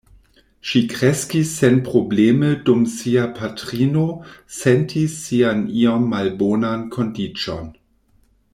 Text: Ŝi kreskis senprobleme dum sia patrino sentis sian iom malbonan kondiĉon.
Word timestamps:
Ŝi 0.67 0.79
kreskis 0.93 1.51
senprobleme 1.57 2.49
dum 2.69 2.81
sia 2.93 3.27
patrino 3.41 4.07
sentis 4.61 5.21
sian 5.27 5.63
iom 5.83 6.09
malbonan 6.15 6.89
kondiĉon. 6.97 7.71